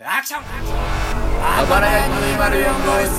[0.00, 0.42] アクション。
[1.42, 2.14] あばらや204
[2.86, 3.18] 号室。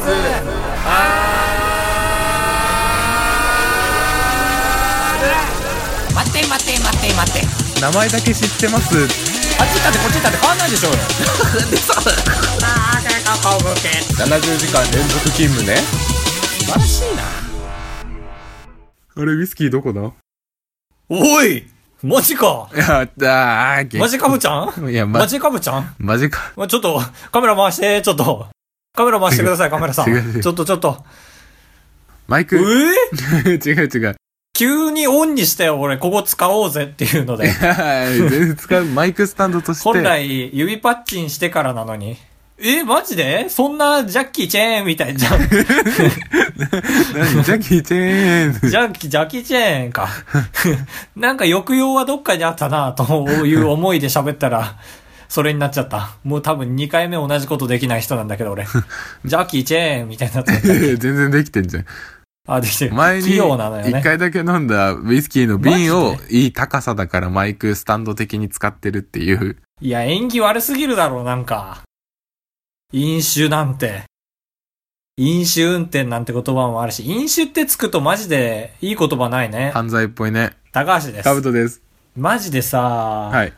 [6.16, 7.82] 待って待って待って待って。
[7.82, 8.96] 名前だけ知ってます？
[8.96, 11.00] あっち行ったってこっち行ったって変わんないでしょうよ。
[12.64, 13.90] あー結構向け。
[14.24, 15.76] 70時間連続勤務ね。
[15.76, 15.84] 素
[16.64, 17.24] 晴らしいな。
[19.22, 20.14] あれウイスキーどこだ？
[21.10, 21.68] おい
[22.02, 24.90] マジかやったーマジかぶちゃん？
[24.90, 25.96] いや、まマ、ジかぶちゃん？
[25.98, 26.54] マジか。
[26.56, 27.02] まちょっと、
[27.32, 28.48] カメラ回して、ちょっと。
[28.96, 30.42] カメラ回してください、カメラさん。
[30.42, 31.04] ちょっとちょっと。
[32.28, 33.50] マイク、え？
[33.66, 34.16] 違う違う。
[34.54, 37.50] 急にオンにしてよ、俺、ここ使おうぜっていうので。
[37.50, 38.86] はい全然使う。
[38.86, 39.84] マイクスタンドとして。
[39.84, 42.18] 本来、指パッチンしてからなのに。
[42.62, 43.48] え、マジで？
[43.50, 45.40] そんなジャッキーチェーンみたいじゃん。
[45.50, 45.64] ジャ
[47.56, 48.70] ッキー・チェーン。
[48.76, 50.10] ャッキー、ジャッキーチェーンか。
[51.16, 54.76] なんか抑揚はどっかにあったな、という思いで喋ったら、
[55.30, 56.10] それになっちゃった。
[56.24, 58.66] もう多分2回目同じことできない人なんだけど、俺。
[59.24, 60.60] ジャッキーチェーンみたいになってた。
[60.60, 61.86] 全然できてんじゃん。
[62.48, 62.94] あ、できてる。
[62.94, 64.00] 前に器用なのよね。
[64.00, 69.56] 一回だけ飲んだウイスキーの瓶をマいい高さだからマイクスタンド的に使ってるっていう。
[69.80, 71.84] いや、演技悪すぎるだろう、なんか。
[72.92, 74.04] 飲酒なんて。
[75.18, 79.70] 飲酒運転なんて言葉もあるし、飲酒ってつくとマジでいい言葉ないね。
[79.74, 80.58] 犯罪っぽいね。
[80.72, 81.24] 高橋です。
[81.24, 81.84] カブトです。
[82.16, 83.54] マジでさ、はい。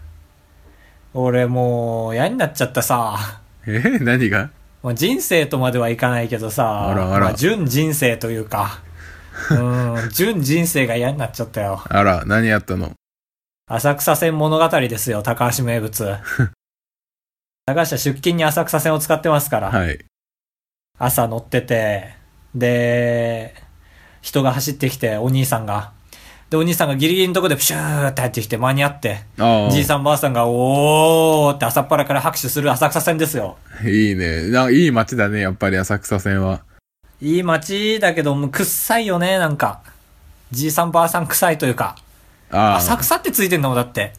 [1.13, 3.41] 俺もう嫌になっちゃったさ。
[3.65, 3.77] え？
[3.79, 4.49] ー何が？
[4.83, 8.81] まあ、人生とまではいかないけどさ、あらあらまあ、純人生というか、
[9.51, 9.53] う
[10.07, 11.81] ん、 純人生が嫌になっちゃったよ。
[11.87, 12.91] あら、何やったの？
[13.69, 16.17] 浅草線物語ですよ、高橋名物。
[17.65, 19.69] 高橋は出勤に浅草線を使ってますから。
[19.69, 19.99] はい。
[20.97, 22.15] 朝乗ってて、
[22.55, 23.53] で、
[24.21, 25.91] 人が走ってきて、お兄さんが。
[26.49, 29.71] で、お兄さんがギリギリのとこでプシューって入ってきて間に合って、ああ。
[29.71, 33.57] じいさんばあさんがおーって朝っぱらから拍手する浅草線ですよ。
[33.85, 34.49] いいね。
[34.49, 36.61] ないい街だね、やっぱり浅草線は。
[37.21, 39.81] いい街だけど、もうくっさいよね、なんか。
[40.51, 41.95] じいさんばあさん臭いというか。
[42.49, 44.13] あ浅草ってついてんのもだって。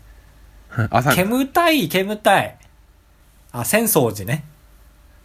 [1.14, 2.56] 煙たい、煙たい。
[3.52, 4.44] あ、浅草寺ね。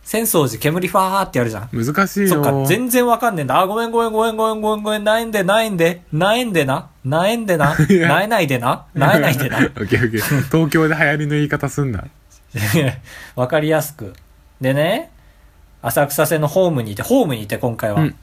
[0.05, 1.69] 浅草寺、煙ファーってやるじゃん。
[1.73, 2.29] 難しいよ。
[2.29, 3.59] そっか、全然わかんねえんだ。
[3.59, 9.57] あ、ごめんごめんごめんごめんごめんごめん、ないんでないんで、ないんでな、ないんでな、なえないでな、なえないでな。
[9.57, 10.41] オッケーオッケー。
[10.43, 12.05] 東京で流行りの言い方すんな。
[13.35, 14.13] わかりやすく。
[14.61, 15.11] でね、
[15.81, 18.01] 浅草線のホームにいて、ホームにいて今回は。
[18.01, 18.15] うん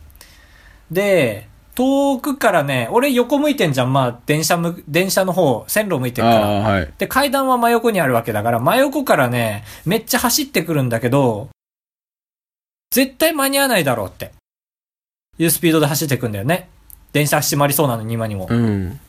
[0.90, 3.92] で、遠くからね、俺横向いてんじゃん。
[3.92, 6.46] まあ、電車む、電車の方、線路向いてるから。
[6.46, 6.92] はい。
[6.98, 11.48] で、階段は真横にあるわけだから、真横からね、めっちゃ走ってくるんだけど、
[12.90, 14.32] 絶対間に合わないだろうって。
[15.38, 16.68] いうスピードで走ってくんだよね。
[17.12, 18.46] 電車閉まりそうなのに今にも。
[18.48, 19.00] うん。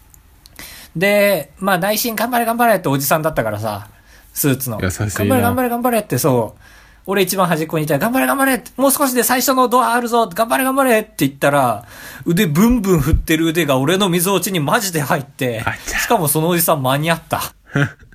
[0.95, 3.87] で、まあ内心頑張れ頑張れっておじさんだったからさ、
[4.33, 4.79] スーツの。
[4.79, 6.61] 頑張れ頑張れ頑張れってそう。
[7.07, 11.85] 俺一番端っこにいたら、頑張れ頑張れもう少しで最初のドアあるぞ頑張れ頑張れって言ったら、
[12.25, 17.41] 腕ブンブン振ってる腕が俺の溝落ちにマジで入ってしかもそのおじさん間に合った。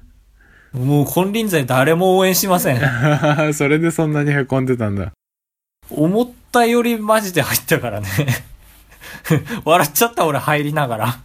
[0.72, 2.80] もう金輪際誰も応援しません。
[3.54, 5.12] それでそんなに凹んでたんだ。
[5.90, 8.08] 思ったよりマジで入ったからね。
[9.64, 11.18] 笑っちゃった俺入りながら。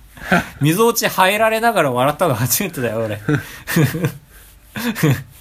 [0.61, 3.19] 溝落ち入られながら笑ったの初めてだよ俺。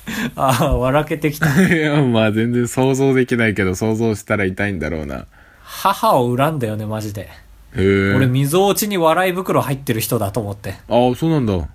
[0.36, 1.48] ああ、笑けてきた。
[1.62, 5.26] いや、まあ全然想像できないけど、想像したら痛いんだろうな。
[5.62, 7.28] 母を恨んだよね、マジで。
[7.76, 10.74] 俺、溝落ちに笑い袋入ってる人だと思って。
[10.88, 11.68] ああ、そうなんだ。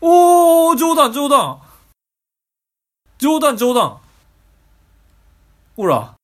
[0.00, 1.58] おー、冗談、冗談
[3.18, 3.98] 冗談、冗談
[5.76, 6.14] ほら。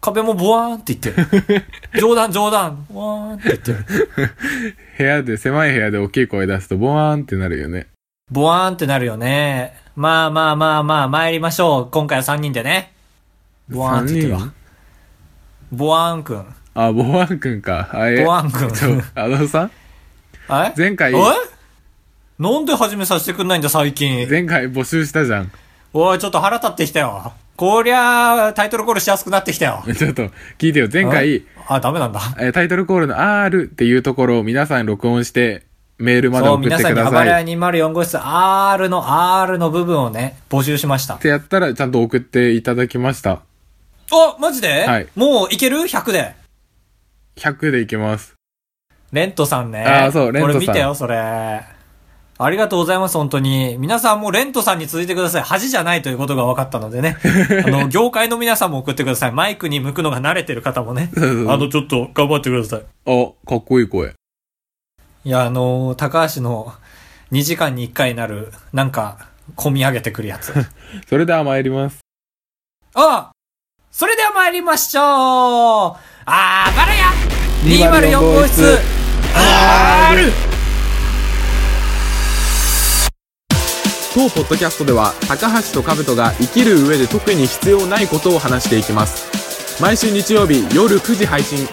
[0.00, 1.64] 壁もボワーンって言ってる。
[2.00, 3.84] 冗談、冗談、ボワーンって言ってる。
[4.98, 7.88] 部屋で、狭い部屋で大きい声出すと、ボワーンってなるよね。
[8.28, 9.72] ボワーンってなるよね。
[9.94, 11.90] まあまあまあまあ、参りましょう。
[11.92, 12.92] 今回は3人でね。
[13.68, 14.52] ボワーンって言ってるわ。
[15.70, 16.54] ボワーンくん。
[16.74, 17.88] あ、ボワーンくんか。
[17.92, 19.02] あえボワーンくん。
[19.14, 19.70] あのさ、
[20.50, 20.74] え？
[20.76, 21.16] 前回、え？
[22.40, 24.28] なんで始めさせてくんないんだ、最近？
[24.28, 25.52] 前回募集したじゃん。
[25.92, 27.32] おい、ちょっと腹立ってきたよ。
[27.54, 29.84] こりゃあ、タイトルコールしやすくなってきたよ。
[29.96, 30.22] ちょっと、
[30.58, 30.88] 聞いてよ。
[30.92, 32.20] 前回、あ、ダメなんだ。
[32.40, 35.62] えータイトルコールの R っていうところを皆さん録音して、
[35.98, 37.42] メールまでそう、送って皆さんに、くだハバレアさい。
[37.44, 41.14] っ204号室 R の R の部分をね、募集しました。
[41.14, 43.40] てやったら、ちゃんと送っていただきました。
[44.12, 44.84] おマジで？
[44.86, 46.34] はいもういける ?100 で。
[47.36, 48.34] 100でいけます。
[49.12, 49.84] レントさんね。
[49.84, 51.62] あーそうレントさんこれ見てよ、それ。
[52.38, 53.76] ありがとうございます、本当に。
[53.78, 55.42] 皆さんもレントさんに続いてください。
[55.42, 57.16] 恥じゃないということが分かったのでね。
[57.64, 59.32] あの、業界の皆さんも送ってください。
[59.32, 61.10] マイクに向くのが慣れてる方もね。
[61.14, 62.80] そうそうあの、ちょっと頑張ってください。
[62.80, 64.12] あ、かっこいい声。
[65.26, 66.72] いや、あの、高橋の
[67.32, 69.26] 2時間に1回なる、なんか、
[69.56, 70.54] 込み上げてくるやつ。
[71.10, 71.98] それでは参ります。
[72.94, 73.32] あ
[73.90, 75.02] それでは参りましょう
[76.26, 77.10] あばらや
[77.64, 78.78] 204 204号室号室
[79.34, 80.32] R!
[84.14, 91.66] 当ポッドキャストでは高橋と兜が生きる上で特に必要ないことを話していきます毎週日曜日夜9時配信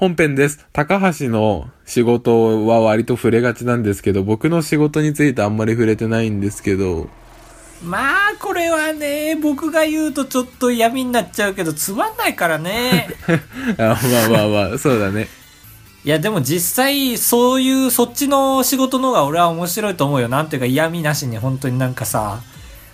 [0.00, 7.10] 本編です高橋の仕事は割と触れがちなんですけど僕の仕事についてあんまり触れてないんですけど
[7.84, 13.08] まあ、これはね、僕が言うとちょっと嫌味になっちゃうけど、つまんないからね。
[13.78, 15.28] あまあまあまあそうだね
[16.04, 20.28] いや、でも実際、そういう、そっちの仕事の方が俺は面白いと思うよ。
[20.28, 22.42] なんていうか嫌味なしに本当になんかさ、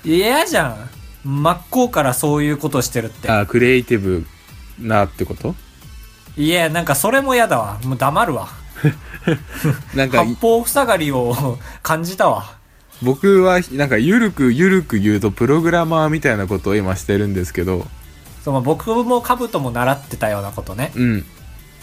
[0.04, 0.90] 嫌じゃん。
[1.24, 3.28] 真っ向からそういうことしてるって。
[3.28, 4.24] あクリエイティブ
[4.78, 5.56] なってこと？
[6.36, 7.78] いや、なんかそれも嫌だわ。
[7.84, 8.48] もう黙るわ。
[9.94, 12.56] なんか八方塞がりを感じたわ。
[13.02, 17.86] 僕はなんかゆるくゆるく言うとプログラマーみたいなことを今してるんですけど
[18.42, 20.92] そうまあ僕もカブトも習ってたようなことね。
[20.94, 21.26] うん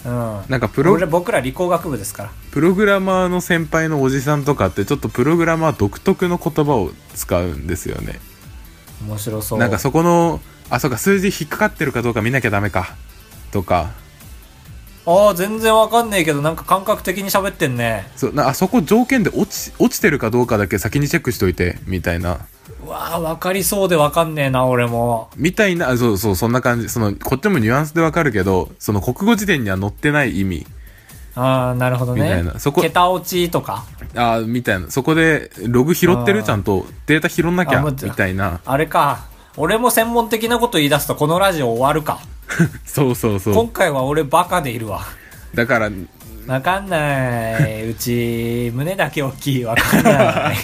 [0.05, 0.41] うん。
[0.49, 2.31] なんかプロ俺僕ら理工学部ですから。
[2.51, 8.19] プログラマーの先輩のおじさんとかってちょっとプログラマー独特の言葉を使うんですよね
[9.05, 9.59] 面白そう。
[9.59, 10.39] なんかそこの
[10.69, 12.95] あそうか数字引っかかってるかどうか見なきゃダメか
[13.51, 13.91] とか
[15.05, 18.09] ああ、全然わかんねえけど、なんか感覚的に喋ってんね。
[18.15, 22.39] そうなあそこ条件で落ち落ちてるかどうかだけ先にチェックしといてみたいな
[22.85, 25.29] うわあ、わかりそうでわかんねえな、俺も。
[25.35, 30.65] みたいなあそうそうそんな感じそのこっちもニュアンスでわかるけどその国語辞典には載ってない意味
[31.35, 32.21] ああ、なるほどね。
[32.21, 33.83] みたいなそこ桁落ちとか？
[34.15, 39.25] あーみたいなそこでログ拾ってるちゃんとデータ拾んなきゃみたいなあれか。
[39.57, 42.19] 俺も専門的なこと言い出すとこのラジオ終わるか。
[42.85, 45.01] そうそうそ今う回は俺バカでいるわ。
[45.53, 45.89] だから
[46.47, 47.87] わかんない。
[47.89, 49.65] うち、胸だけ大きい。
[49.65, 50.55] わかんない。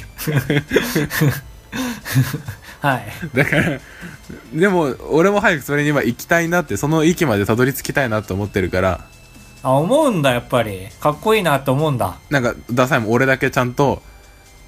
[2.82, 3.04] はい。
[3.34, 3.80] だから
[4.54, 9.02] でも俺も早くそれには行きたいなってその域までたどり着きたいなと思ってるから
[9.64, 10.88] あ、思うんだ、やっぱり。
[11.02, 12.16] かっこいいなって思うんだ。
[12.30, 14.02] なんかダサいもん俺だけちゃんと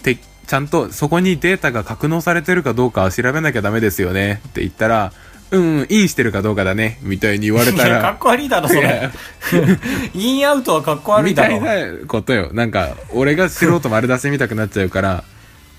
[0.03, 0.17] て
[0.47, 5.13] ちゃんとそこにデータが格納されてるかどうかは調べなきゃダメですよねって言ったら
[5.51, 9.11] うんうんインしてるかどうかだねみたいに言われたいや、からっこ悪いだろ、そいれや。
[10.15, 11.97] インアウトはかっこ悪いみたいだろ。
[11.99, 15.23] なことよなんか俺が素人丸出しみたくなっちゃうから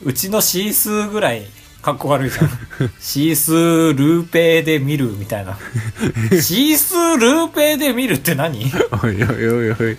[0.05, 1.47] うちのシースーぐらい
[1.81, 2.49] かっこ悪いじゃん。
[3.01, 5.59] シースールーペーで見るみたいな。
[6.41, 8.71] シースールーペーで見るって何？
[9.03, 9.97] おいおいおいおい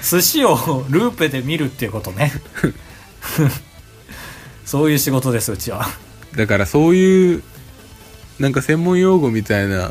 [0.00, 2.32] 寿司をルーペで見るっていうことね。
[4.64, 5.88] そういう仕事です、うちは。
[6.36, 7.42] だからそういう
[8.38, 9.90] なんか専門用語みたいな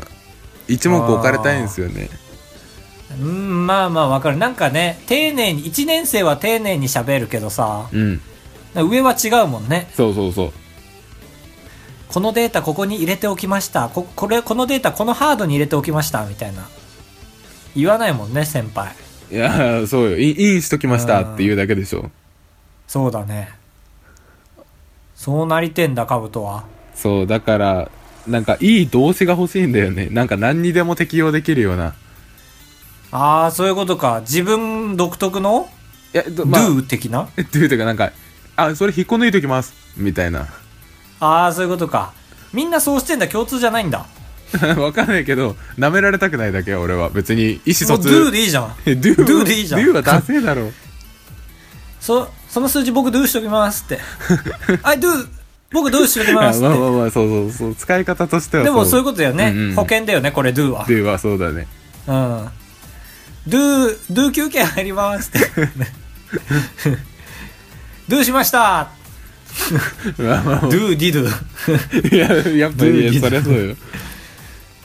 [0.68, 2.08] 一目置かれたいんですよね
[3.20, 4.36] うん、まあまあわかる。
[4.36, 8.20] なんかね、丁寧に、1年生は丁寧に喋るけどさ、うん
[8.74, 9.90] 上は違うもんね。
[9.94, 10.52] そうそうそう
[12.08, 13.88] このデータここに入れておきました。
[13.88, 16.24] こ、これ、このデータこのハードに入れておきました。
[16.26, 16.68] みたいな。
[17.74, 18.94] 言わないもんね、先輩。
[19.30, 22.10] いやそうよインインしときましたっていうだけでしょ
[22.86, 23.50] そうだね。
[25.14, 26.64] そうなりてんだ、カブトは。
[26.94, 27.90] そうだから
[28.28, 30.08] なんかいい動詞が欲しいんだよね。
[30.10, 31.94] なんか何にでも適用できるような。
[33.10, 34.20] ああ、そういうことか。
[34.20, 35.68] 自分独特の、
[36.14, 37.28] いやど do 的な？
[37.36, 38.12] えっていうかなんか
[38.56, 39.72] あそれ引っこ抜いときます。
[39.96, 40.48] みたいな。
[41.20, 42.12] ああ、そういうことか。
[42.52, 44.06] みんなそうしてんだ、共通じゃないんだ。
[44.78, 47.10] わかんないけど舐められたくないだけ俺は。
[47.10, 48.74] 別に意思疎 do 通でいいじゃん。
[48.86, 49.80] え do do でいいじゃん。
[49.80, 50.72] do はダセえだろ。
[52.00, 54.00] そ、その数字僕 do しときますって。
[54.82, 55.28] あ、do、
[55.70, 56.68] 僕 do しときまあますって。
[56.68, 59.48] まあまあまあそうそうそう使い方としてはでもそういうこことだよね。
[59.48, 60.86] うんうん保険だよね、これ do は。
[60.86, 61.66] do はそうだね
[62.06, 62.46] うん。
[63.46, 65.48] do、do 休憩入りますって。
[68.08, 68.90] do しました
[70.18, 71.26] まあまあま !do, did.
[71.26, 71.30] あ
[72.14, 73.76] いややっぱりいやそりゃそうよ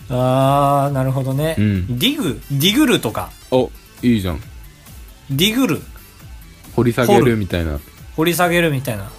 [0.10, 1.56] あー、なるほどね。
[1.58, 3.32] うんディグ、ディグルとか。
[3.52, 3.72] お
[4.02, 4.42] いいじゃん
[5.30, 5.82] ディグル。
[6.75, 7.80] 掘り下げるみたいな
[8.16, 9.10] 掘り下げるみたいな。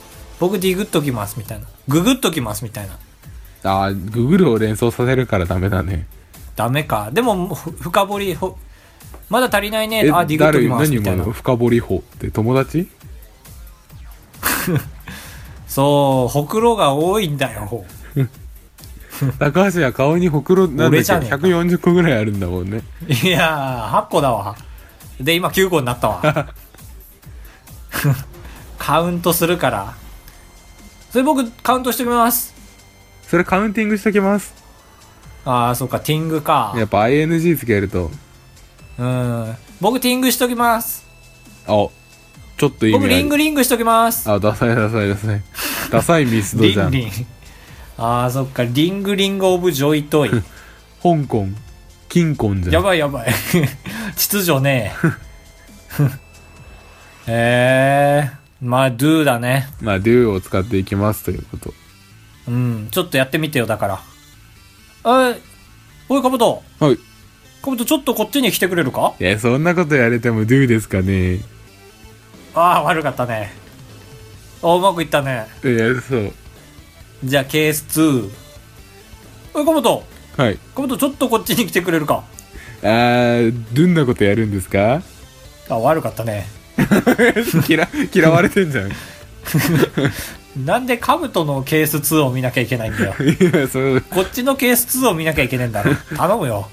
[0.45, 1.67] 僕ディグっときますみたいな。
[1.89, 2.99] ググっときますみたいな。
[3.63, 6.07] あーググルを連想させるからダメだね
[6.55, 7.09] ダメか。
[7.13, 8.59] でも、ふ深掘り、ほ
[9.31, 10.07] まだ足りないね。
[10.07, 11.33] えあ、ディグっときますみたいな今の？
[11.33, 12.87] 深掘り法って友達？
[15.67, 17.85] そう、ほくろが多いんだよ。
[19.39, 20.97] 高橋は顔にほくろなんだっけ？
[20.97, 24.57] 俺じゃねえか140個ぐらいあるんだもんねいやー、8個だわ。
[25.19, 26.49] で、今9個になったわ。
[28.79, 29.95] カウントするから。
[31.15, 32.53] それ僕、カウントしておきます。
[33.29, 34.53] それカウンティングしときます
[35.45, 36.75] ああ、そうか、ティングか。
[36.77, 38.11] やっぱ ING つけると
[38.99, 39.57] うん。
[39.81, 41.07] 僕、ティングしときます。
[41.69, 41.87] あ
[42.57, 43.45] ちょっと意味あ僕リングる。
[43.45, 44.29] リングしときます。
[44.29, 45.43] あ、ダサいダサいダサい。
[45.93, 46.91] ダサいミスドじゃん。
[46.91, 47.27] リンリン。
[47.97, 48.65] あー、そっか。
[48.65, 50.31] リングリングオブジョイトイ。
[51.01, 51.47] 香港、
[52.09, 52.75] 金婚じゃん。
[52.75, 53.33] やばいやばい。
[54.19, 54.93] 秩序ね
[55.97, 56.09] え。
[57.29, 58.44] えー。
[58.65, 59.69] まあ、ドゥだね。
[59.83, 61.75] まあ、デューを使っていきますということ。
[62.49, 62.89] うん。
[62.91, 64.01] ちょっとやってみてよ、だか
[65.05, 65.31] ら。
[65.33, 65.39] え
[66.09, 66.63] おい、カブト。
[66.81, 66.99] はい。
[67.63, 69.15] カブト、ちょっとこっちに来てくれるか？
[69.21, 71.41] いや、そんなことやれてもドゥですかね。
[72.55, 73.53] ああ、悪かったね。
[74.63, 75.47] あうまくいったね。
[75.63, 76.33] いや、そう。
[77.23, 78.31] じゃあ、ケース2。
[79.53, 80.05] おい、カブト。
[80.39, 80.59] はい。
[80.75, 82.25] カブト、ちょっとこっちに来てくれるか？
[82.83, 85.03] あー、どんなことやるんですか？
[85.69, 86.47] あ、悪かったね。
[87.69, 88.91] 嫌、嫌われてんじゃん。
[88.91, 88.93] い
[90.65, 93.15] なんでカブトのケース2を見なきゃいけないんだよ。
[93.61, 94.01] や、そう。
[94.01, 95.95] こっちのケース2を見なきゃいけねえんだろ。
[96.17, 96.69] 頼むよ。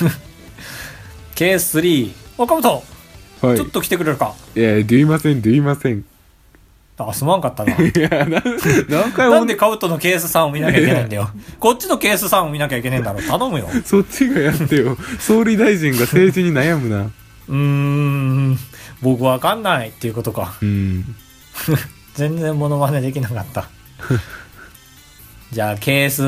[1.34, 2.12] ケース3。
[2.36, 2.82] お、カブト、
[3.40, 3.56] はい。
[3.56, 6.04] ちょっと来てくれるかいや、ドゥいません、ドゥいません。
[6.98, 7.72] あ、すまんかったな。
[7.74, 8.42] いや、な、
[8.88, 11.30] 何回もなんでカブトのケース3を見なきゃいけないんだよ。
[11.60, 13.20] こっちのケース3を見なきゃいけねえんだろ。
[13.22, 13.68] 頼むよ。
[13.84, 14.96] そっちがやってよ。
[15.20, 17.02] 総理大臣が政治に悩むな。
[17.04, 18.58] うーん、
[19.02, 20.54] 僕わかんないっていうことか。
[20.60, 21.04] うん。
[22.14, 23.68] 全然モノマネできなかった。
[25.52, 26.26] じゃあ、ケースフ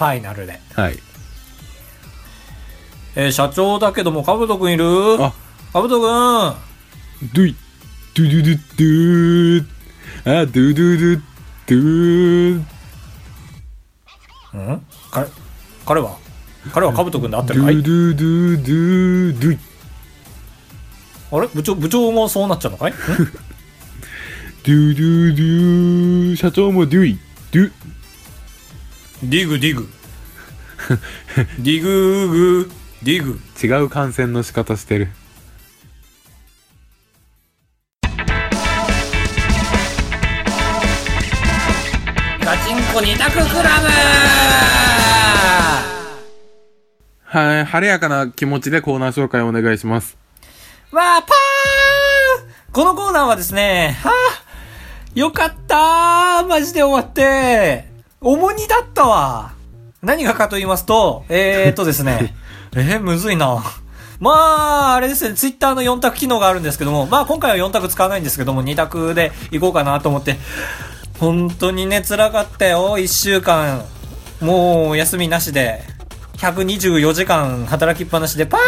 [0.00, 0.60] ァイナルで。
[0.74, 0.98] はい。
[3.16, 4.84] えー社長だけども、カブトくんいる？
[5.22, 5.32] あ、
[5.72, 6.08] カブトくん
[7.32, 7.56] ドゥイ、
[8.14, 10.42] ドゥドゥドゥドゥー。
[10.42, 11.22] あ、ドゥドゥドゥ
[11.66, 14.72] ドゥー。
[14.72, 14.86] ん？
[15.10, 15.28] 彼、
[15.86, 16.16] 彼は？
[16.72, 17.74] 彼はカブトくんで合ってドるかい？
[17.76, 19.58] ゥドゥドゥドゥドゥイ。
[21.36, 21.48] あれ？
[21.48, 22.92] 部長、部長もそうなっちゃうのかい？
[22.94, 22.94] ん？
[22.94, 27.18] ドゥドゥドゥ社長もドゥイ、
[27.50, 27.72] ドゥ。
[29.24, 29.88] ディグディグ。
[31.58, 32.70] ディググ、
[33.02, 33.40] ディグ。
[33.62, 35.08] 違う感染の仕方してる。
[42.44, 43.88] ガチンコ二択クラブ
[47.24, 50.23] はい、晴れやかな気持ちでコーナー紹介お願いします。
[50.94, 54.14] わーパーこのコーナーはですね、はあ、
[55.18, 57.88] よかったーマジで終わって、
[58.20, 59.54] 重荷だったわ
[60.02, 62.32] 何がかと言いますと、えーっとですね、
[62.76, 63.64] えー、むずいな。
[64.20, 70.38] まあ、あれですね、ツイッターの4択機能があるんですけども、まあ今回は4択使わないんですけども、2択でいこうかなと思って、
[71.18, 73.84] 本当にね、辛かったよ、1週間。
[74.40, 75.93] もう、休みなしで。
[76.44, 78.58] 124時間働きっぱなしで、パ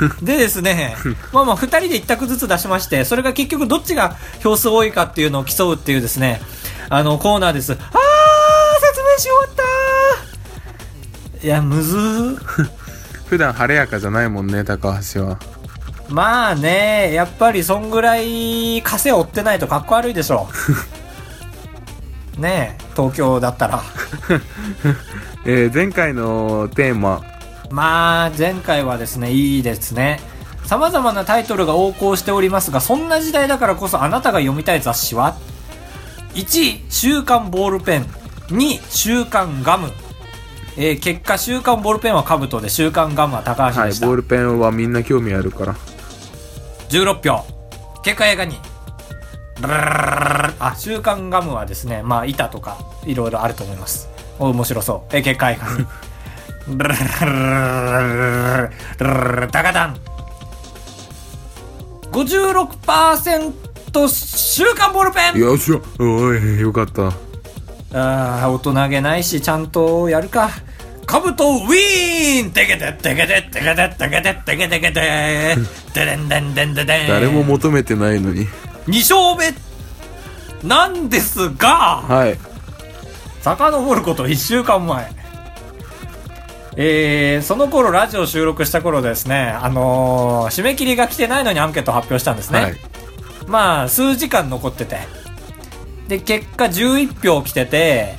[0.00, 0.96] ーでですね、
[1.32, 6.40] まあまあ、2人で1択ずつ出しまして、それが結局どっちが票数多いかっていうのを競うっていうですね、
[6.88, 7.72] あの、コーナーです。
[7.72, 9.48] あー説明し終わっ
[11.40, 12.38] たいや、むずー。
[13.28, 15.38] 普段晴れやかじゃないもんね、高橋は。
[16.08, 20.48] まあね、やっぱりそんぐらい枷を追ってないとかっこ悪いでしょ。
[22.38, 23.82] ねえ、東京だったら。
[25.44, 27.22] えー、前回のテーマ、
[27.70, 30.20] まあ、前回はですね、いいですね。
[30.64, 35.36] 様々なタイトルが横行しておりますが、そんな時代だからこそあなたが読みたい雑誌は
[36.34, 38.06] ?1、週刊ボールペン。
[38.48, 39.90] 2、週刊ガム。
[40.76, 44.06] えー結果、週刊ボールペンはカブトで、週刊ガムは高橋はい、でした。
[44.06, 45.74] ボールペンはみんな興味あるから。
[46.90, 47.44] 16票。
[48.02, 48.56] 結果映画に。
[49.62, 54.08] あ、週刊ガムはですね、まあ、板とか、いろいろあると思います。
[54.38, 55.16] お面白そう。
[55.16, 55.86] え、結果映画に。
[59.50, 59.96] ダカダン。
[62.12, 63.52] 56%
[64.08, 67.06] 週刊ボールペンよっしゃおい、よかった。
[67.98, 70.50] ああ、大人げないし、ちゃんとやるか。
[71.06, 75.56] カブトウィーンてけててけててけててけててけてけて
[75.94, 78.46] ででんでんでんででん誰も求めてないのに。
[78.88, 79.54] 2勝目
[80.66, 82.38] なんですが、はい。
[83.42, 85.12] 遡ること1週間前。
[86.80, 92.60] えー、その頃ラジオ収録した頃ですね、あのー締め切りが来てないのにアンケート発表したんですね。
[92.60, 92.76] はい。
[93.46, 94.98] まあ、数時間残ってて。
[96.06, 98.14] で、結果11票来てて、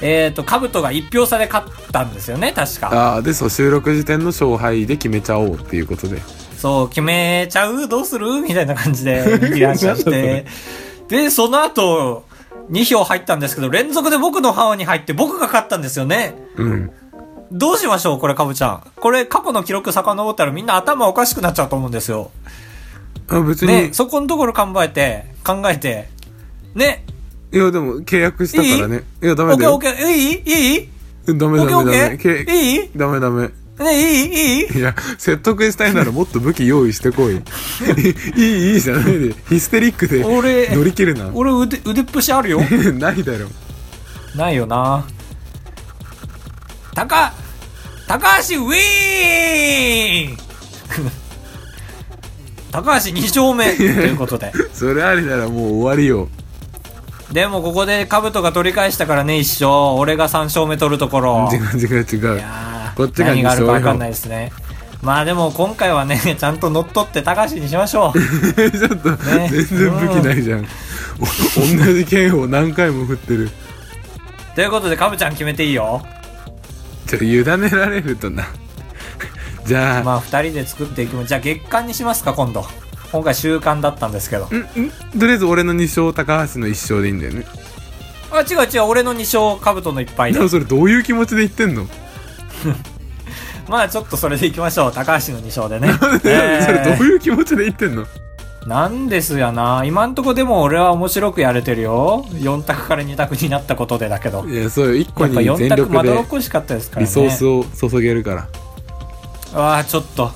[0.00, 2.88] えっ、と、カブトが1票差で勝ったんですよね、確か。
[2.92, 6.22] ああ、で、そう、収録時点の勝敗で決めちゃおうっていうことで。
[6.58, 7.88] そう、決めちゃう？
[7.88, 8.40] どうする？
[8.42, 10.44] みたいな感じで 見切らしちゃって。
[11.08, 12.24] で、その後、
[12.70, 16.34] 2票入ったんですけど、連続で僕の派に入って僕が勝ったんですよね。
[16.56, 16.90] うん。
[17.50, 18.82] どうしましょうこれ、かぶちゃん。
[18.96, 22.30] これ、過去の記録遡ったらみんな頭おかしくなっちゃうと思うんですよ。
[23.28, 26.08] あ、別に、ね、そこのところ考えて、考えて、
[26.74, 27.04] ね、
[27.52, 29.04] いや、でも、契約したからね。
[29.22, 29.78] いや、ダオメだよ。
[29.78, 30.42] ッケーオッケー、いい？
[30.44, 30.88] いい？
[31.38, 32.46] ダメダメケーオッケー？
[32.46, 32.90] けいい？
[32.94, 33.48] ダメダメ。
[33.84, 34.78] ねいいいい？
[34.78, 37.36] いや、説得したいならもっと武器用意してこい。
[38.36, 39.34] いい、いいじゃないで。
[39.48, 41.30] ヒステリックで俺乗り切るな。
[41.32, 42.60] 俺腕腕っぷしあるよ
[42.94, 43.48] ないだろ。
[44.36, 45.04] ないよな
[46.94, 47.32] 高
[48.06, 50.36] 高橋ウィーン
[52.70, 56.28] 高橋2勝目ということで それありならもう終わりよ。
[57.32, 62.42] でもここで兜が取り返したからね一勝俺が3勝目取るところ違う違う違う
[62.98, 64.50] こっちが何があるか分かんないですね。
[65.02, 68.18] まあでも今回はね ちゃんと乗っ取って高橋にしましょう。
[68.72, 69.48] ちょっと、ね。
[69.48, 70.66] 全然武器ないじゃん。
[71.20, 73.50] お同じ剣を何回も振ってる。
[74.56, 76.04] ということでカブちゃん決めていいよ。
[77.06, 78.48] ちょ、委ねられるとな。
[79.64, 82.66] じゃあ、まあ2人で作っていきますじゃあ月間にしますか今度。
[83.12, 84.46] 今回週間だったんですけど。
[84.46, 84.90] んん。
[85.16, 87.46] とりあえず俺の2勝、高橋の1勝でいいんだよね。
[88.32, 90.48] あ違う違う俺の2勝兜の1敗で。
[90.48, 91.86] それどういう気持ちで言ってんの？
[93.68, 94.92] まあちょっとそれでいきましょう。
[94.92, 95.92] 高橋の2勝でね。
[96.62, 98.06] それどういう気持ちで言ってんの？
[98.66, 102.26] なんですやな今んとこでも俺は面白くやれてるよ。
[102.32, 104.44] 4択から2択になったことでだけど。
[104.46, 107.06] いや、そうよ、1個に4択まどろ全力でっこしかったですからね。
[107.06, 108.48] リソースを注げるか
[109.54, 109.58] ら。
[109.58, 110.30] わあちょっと。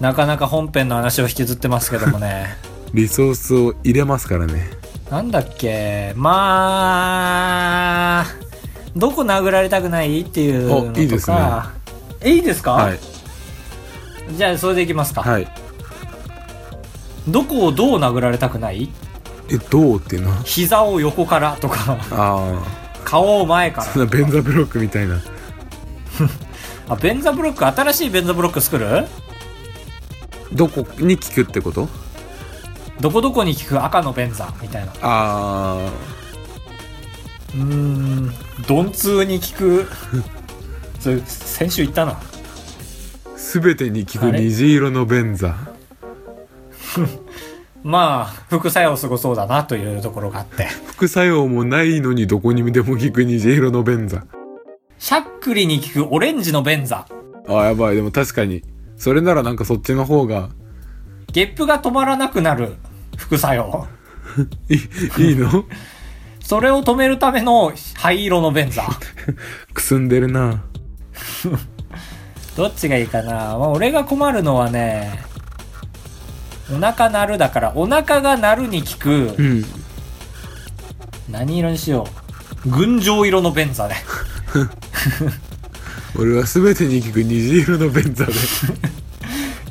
[0.00, 2.56] なかなか本編の話を引きずってますけどもね。
[2.92, 4.70] リソースを入れますからね。
[5.10, 6.12] なんだっけ。
[6.16, 8.26] まあ
[8.96, 10.20] どこ殴られたくない？
[10.20, 10.92] っていうのとか。
[10.94, 11.36] おいいですね。
[12.20, 12.98] えいいですか、はい。
[14.36, 15.48] じゃあそれでいきますか、はい。
[17.28, 18.88] どこをどう殴られたくない？
[19.50, 21.98] え、どうっていうの膝を横からとか。
[22.10, 22.62] あ
[23.04, 23.84] 顔を前かあ。
[23.84, 25.20] そんならベンザブロックみたいな。
[26.88, 29.06] あベンザブロック新しいベンザブロック作る？
[30.52, 31.88] どこに効くってこと？
[33.00, 34.92] どこどこに効く赤のベンザみたいな。
[35.02, 35.90] あ
[37.54, 38.32] うーん
[38.68, 39.86] 鈍痛に効く
[41.00, 42.16] それ先週言ったなー。
[43.36, 45.54] すべてに効く虹色のベンザ。
[47.82, 54.24] まあ副作用すごそうだなというところがあって副作用もないのにどこにでも効く虹色のベンザ。
[54.98, 57.06] しゃっくりに効くオレンジのベンザ
[57.46, 57.96] あー、やばい。
[57.96, 58.62] でも確かに。
[58.96, 60.48] それならなんかそっちの方が、
[61.32, 62.76] ゲップが止まらなくなる
[63.18, 63.86] 副作用
[65.18, 65.64] いいの？
[66.44, 68.84] それを止めるための灰色のベンザ
[69.72, 70.62] くすんでるな。
[72.56, 75.24] どっちがいいかな、まあ、俺が困るのはね
[76.72, 79.64] お腹鳴るだからお腹が鳴るに効くうん。
[81.28, 82.06] 何色にしよ
[82.66, 82.68] う？
[82.70, 83.96] 群青色のベンザね
[86.16, 88.32] 俺はすべてに効く虹色のベンザで。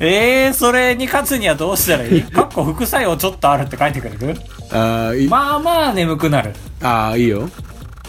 [0.00, 2.22] えー、それに勝つにはどうしたらいい？
[2.22, 4.36] かっこ副作用ちょっとあるって書いてくれる？
[4.76, 7.48] あー、いい、まあまあ眠くなるあー、いいよ。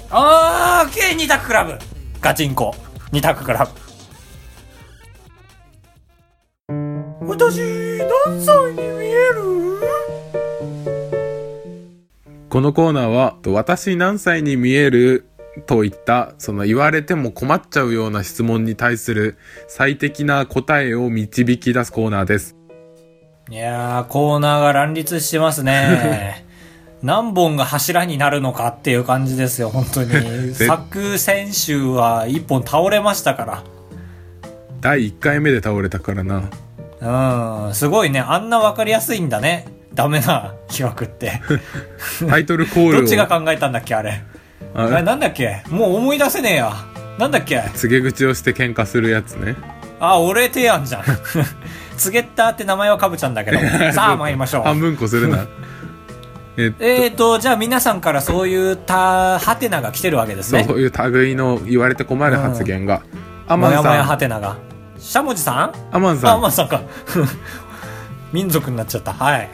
[0.10, 1.78] あー、計二択クラブ
[2.20, 2.74] ガチンコ
[3.12, 3.72] 二択クラブ
[7.28, 9.44] 私何歳に見える？
[12.50, 15.28] このコーナーは、と私何歳に見える？
[15.68, 22.56] といった、その言われても困っちゃうような質問に対する最適な答えを導き出すコーナーです。
[23.50, 26.45] いやー、コーナーが乱立してますね。
[27.02, 30.10] 何本が柱になるのかっていう感じですよ、本当に。
[30.54, 33.64] ぜ昨先週は一本倒れましたか
[34.82, 36.44] 第1回目で倒れたからな。
[37.02, 37.68] ら。
[37.68, 38.20] うん、すごいね。
[38.20, 39.68] あんなわかりやすいんだね。
[39.94, 41.42] ダメな 企画って。
[42.30, 43.02] タイトルコールを。
[43.02, 44.22] どっちが考えたんだっけ、あれ。
[44.74, 44.98] あれ？
[44.98, 45.64] あなんだっけ？
[45.70, 46.74] もう思い出せねえや。
[47.20, 47.62] なんだっけ？
[47.76, 49.56] 告げ口をして喧嘩するやつね。
[50.00, 51.04] あ、俺提案じゃん。
[51.98, 53.60] ツゲッターって名前はかぶちゃんだけど。
[53.94, 54.64] さあ参りましょう。
[54.64, 55.46] 半分こするな。
[56.58, 60.64] えっと、えーと、じゃあ皆さんからそういうた、ハテナが来てるわけですね。
[60.64, 63.02] そういう類の言われて困る発言が。
[63.48, 64.58] アマンもやもやさん、ハテナが。
[64.98, 65.56] しゃもじさん？
[65.56, 66.82] あ、アマンさん、まさか。
[68.32, 69.14] 民族になっちゃった。
[69.14, 69.50] はい。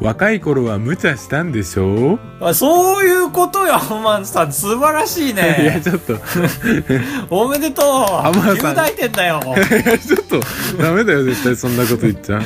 [0.00, 4.52] 若い頃は無茶したんでしょあそういうことよ、アマンさん。
[4.52, 5.80] 素晴らしい いや、ね。
[5.82, 6.16] ちょっと、い
[7.30, 7.86] おめでとう。
[8.32, 9.40] マンさん雄大点だよ。
[9.46, 10.40] や、ちょっと、
[10.82, 12.42] ダメだよ、絶対そんなこと言っちゃう。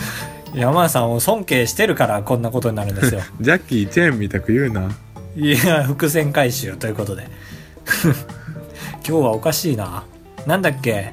[0.56, 3.20] 山田さんを尊敬してるからこんなことになるんですよ。
[3.40, 4.90] ジャッキー・チェーンみたく言うな。
[5.36, 7.28] いや、伏線回収ということで。
[9.06, 10.02] 今日はおかしいな。
[10.46, 11.12] なんだっけ？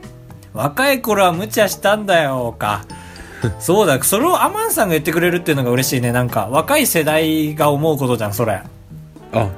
[0.54, 2.86] 若い頃は無茶したんだよ、か。
[3.60, 6.12] そうだ、それをアマンさんが言ってくれるっていうのが嬉しいね。
[6.14, 8.62] なんか、若い世代が思うことじゃん、それ。
[9.34, 9.50] あ、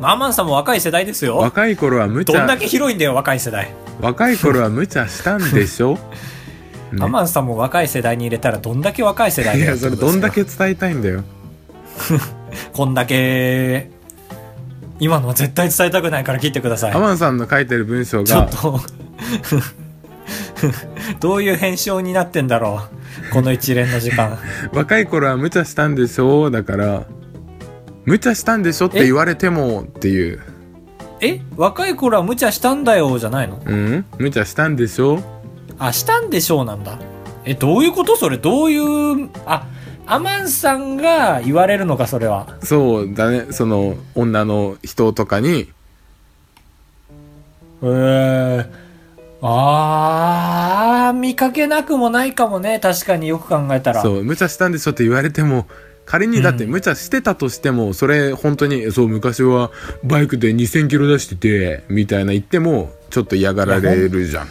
[0.00, 1.36] アマンさんも若い世代ですよ。
[1.36, 3.68] 若い頃は無茶、どんだけ広いんだよ、若い世代。
[4.00, 5.98] 若い頃は無茶したんでしょ、
[6.96, 11.22] ねアマンさんも若い世代に入れたらどんだけ若い世代いや、それどんだけ伝えたいんだよ。
[12.72, 13.90] こんだけ、
[15.00, 16.98] 今のは絶対伝えたくないから切ってくださいア。
[16.98, 18.80] マンさんの書いてる文章がちょっ、と、
[21.20, 22.82] どういう編集になってんだろ
[23.30, 23.32] う？
[23.32, 24.38] この一連の時間。
[24.72, 26.50] 若い頃は無茶したんでしょ？
[26.50, 27.06] だから、
[28.04, 30.40] 無茶したんでしょって言われてもっていう。
[31.20, 31.40] え？
[31.56, 33.60] 若い頃は無茶したんだよ、じゃないの？
[33.64, 34.04] うん？
[34.18, 35.20] 無茶したんでしょ？
[35.78, 36.98] あ、したんでしょうなんだ。
[37.44, 38.16] え、どういうこと？
[38.16, 39.66] それどういう、あ、
[40.06, 42.56] アマンさんが言われるのか、それは。
[42.62, 43.46] そうだね。
[43.50, 45.68] その、女の人とかに、
[47.82, 48.66] えー、
[49.42, 52.80] あー、見かけなくもないかもね。
[52.80, 54.02] 確かによく考えたら。
[54.02, 55.66] そう、無茶したんでしょって言われても、
[56.06, 59.70] 仮にだってうん無茶してたとしても、それ本当に、そう、昔は
[60.02, 64.48] バイクで2000キロ出してて、みたいな言っても、ちょっと嫌がられるじゃん。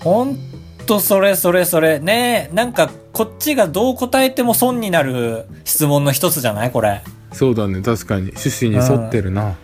[0.00, 0.38] ほん
[0.86, 1.98] と、それそれそれ。
[1.98, 6.70] ねえ、なんか、こっちがどう答えても損になる質問の一つじゃない？
[6.70, 7.02] これ。
[7.32, 8.30] そうだね、確かに。
[8.30, 9.56] 趣旨に沿ってるな。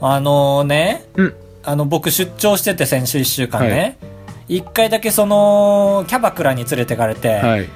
[0.00, 1.34] あのね、うん。
[1.64, 3.98] あの、僕出張してて先週一週間ね。
[4.48, 7.68] 一、回だけその、キャバクラに連れてかれて、はい。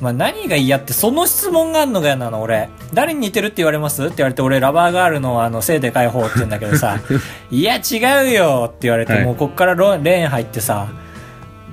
[0.00, 2.68] まあ何が嫌って、その質問があんのが嫌なの、俺。
[2.94, 4.04] 誰に似てるって言われます？
[4.04, 6.98] って言われて、俺ラバーガールのあの、背でかい方って言うんだけどさ、
[7.50, 10.88] いや違うよって言われて、はいもうこっからロレーン入ってさ、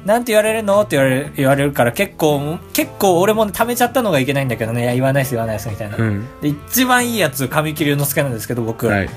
[0.07, 0.79] なんて言われるの？
[0.81, 5.97] って言われる言われるから結構、結構俺も貯めちゃったのがいけないんだけどね、いや言わないです言わないですみたいな。
[5.97, 6.25] うん。
[6.41, 8.87] で、一番いいやつ、神木隆之介なんですけど、僕。
[8.87, 9.09] はい。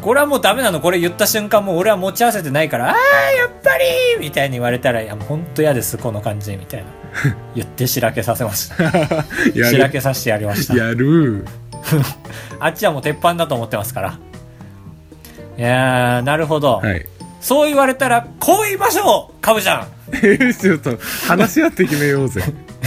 [0.00, 0.80] これはもうダメなの？
[0.80, 3.84] これ言った瞬間もう俺は持ち合わせてないから、あー、やっぱり
[4.20, 6.86] みたいに言われたら、いやほんと嫌です、この感じ、みたいな。
[7.54, 8.90] 言ってしらけさせました。
[9.70, 10.74] しらけさせてやりました。
[10.74, 11.46] やる。
[12.58, 14.18] あっちはもう鉄板だと思ってますから。
[15.56, 16.78] いやー、なるほど。
[16.78, 17.06] はい。
[17.44, 19.88] そう言われたら、こう言いましょうカブちゃん
[20.54, 20.96] ちょっと、
[21.28, 22.40] 話し合って決めようぜ。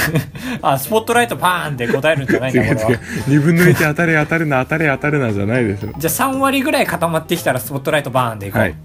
[0.63, 3.01] あ、スポットライトパーンって答えるんじゃないんだ、違う違うこれは。。
[3.27, 5.89] 2分の1当たれ当たるな当たれ当たるなじゃないでしょ。
[5.95, 8.61] じゃあ3割ぐらい固まってきたらスポットライトバーンでいこう。
[8.63, 8.75] はい。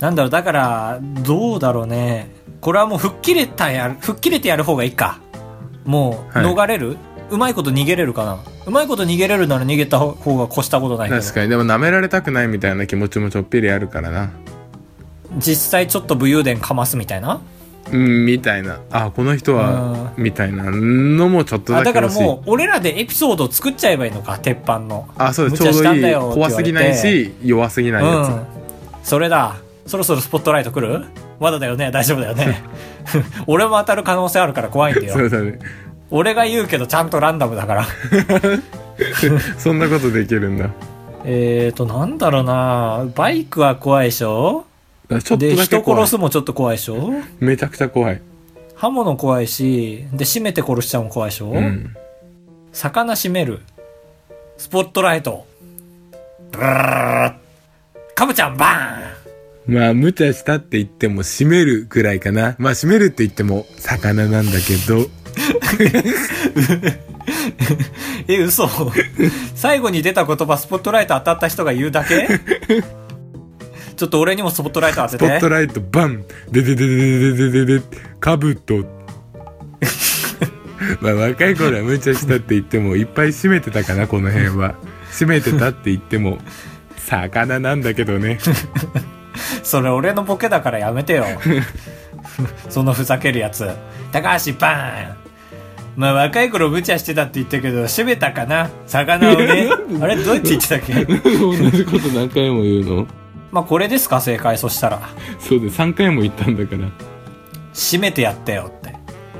[0.00, 2.32] なんだろう、だから、どうだろうね。
[2.60, 5.20] これはもう吹っ切れたやる、吹っ切れてやる方がいいか。
[5.84, 6.96] もう、はい逃れる、
[7.30, 8.38] うまいこと逃げれるかな。
[8.68, 11.20] うまいこと逃げれるなら逃げた方が越したことないけど。
[11.22, 11.48] 確かに。
[11.48, 14.30] でも舐められたくないみたいな気持ちもちょっぴりあるからな。
[15.38, 17.40] 実際ちょっと武勇伝かますみたいな？
[17.90, 18.80] うん、みたいな。
[18.90, 22.36] あ、この人は、みたいなのもちょっとあだからだけ欲しい。
[22.36, 25.08] もう、俺らでエピソードを作っちゃえばいいのか、鉄板の。
[25.16, 25.62] あ、そうです。
[25.62, 26.14] ちょうどいい。
[26.14, 28.46] 怖すぎないし、弱すぎないやうん。
[29.02, 29.56] それだ。
[29.86, 31.06] そろそろスポットライト来る？
[31.40, 32.62] まだだよね大丈夫だよね。
[33.46, 35.12] 俺も当たる可能性あるから怖いんだつ。
[35.12, 35.26] そよ。
[35.26, 35.58] うだね。
[36.10, 37.86] 俺が言うけどちゃんとランダムだから。
[39.58, 40.70] そんなことできるんだ。
[41.24, 44.64] えーと、なんだろうなバイクは怖いでしょ？
[45.10, 47.12] ちょっとで、人殺すもちょっと怖いでしょ？
[47.40, 48.20] めちゃくちゃ怖い。
[48.74, 51.94] 刃物怖いし、で、締めて殺しちゃうも怖いでしょ、うん。
[52.72, 53.60] 魚締める。
[54.56, 55.46] スポットライト。
[56.52, 56.78] ブルルルル
[58.14, 62.54] カブちゃんバーンまあ、無茶したって言っても、閉めるぐらいかな。
[62.58, 65.08] まあ、閉めるって言っても、魚なんだけど。
[68.28, 68.68] え、嘘
[69.54, 72.28] 最後に出た言葉、スポットライト当たった人が言うだけ？
[73.96, 75.48] ちょっと俺にもスポットライト当てスポット。
[75.48, 77.84] ライト、バンででででででででで
[78.20, 78.84] かぶと。
[81.00, 84.74] まあ、若い頃は無茶したって言っても、いっぱい閉めてたかな、この辺は。
[85.10, 86.38] 閉めてたって言っても、
[86.96, 88.38] 魚なんだけどね。
[89.62, 91.26] それ俺のボケだからやめてよ。
[92.68, 93.68] そのふざけるやつ。
[94.12, 95.16] 高橋バーン
[95.98, 98.70] まあ若い頃無茶してたって言ったけど、閉めたかな？
[98.86, 99.68] 魚をね。
[100.00, 100.14] あれ？
[100.14, 101.04] どうやって言ってたっけ？
[101.04, 103.06] 同じこと何回も言うの？
[103.50, 104.20] まあこれですか？
[104.20, 104.56] 正解。
[104.56, 105.00] そしたら。
[105.40, 106.88] そうで、3回も言ったんだから。
[107.74, 108.96] 閉めてやったよって。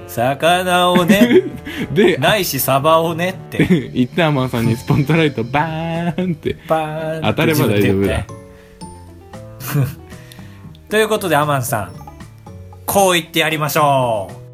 [0.09, 1.45] 魚をね、
[1.95, 3.91] で、ないしサバをねって。
[3.95, 6.57] 言ったアマンさんにスポットライトバーンって。
[6.67, 8.25] バーン当たれば大丈夫だ。
[10.91, 11.93] ということでアマンさん。
[12.85, 14.48] こう言ってやりましょう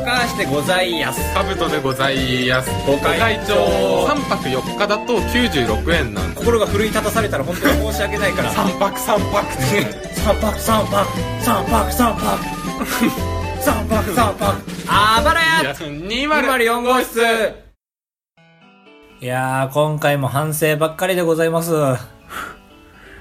[0.00, 1.20] 高橋でございやす。
[1.34, 2.70] カブトでございます。
[2.86, 4.06] ご会長。
[4.06, 6.36] 3泊4日だと96円なんで。
[6.36, 8.50] 心が奮い立たされたら本当に申し訳ないから。
[8.50, 10.10] 3泊3泊って。
[10.14, 11.06] 三泊三泊。
[11.42, 12.44] 三泊三泊。
[13.60, 14.62] 三泊三泊。
[14.88, 15.74] あばらや。
[15.74, 17.20] 204号室。
[19.20, 21.74] いやー今回も反省ばっかりでございます。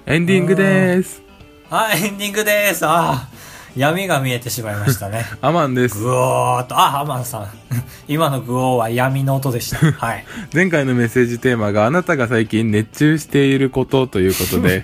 [0.05, 1.21] エンディングです。
[1.69, 2.85] はい、エンディングです。
[2.85, 3.27] ああ、
[3.75, 5.25] 闇が見えてしまいましたね。
[5.41, 5.97] アマンです。
[5.97, 7.47] ぐおーっと、あ、アマンさん。
[8.07, 9.77] 今のグオーは闇の音でした。
[9.91, 10.25] はい。
[10.53, 14.83] 前回のメッセージテーマがあなたが最近熱中していることということで、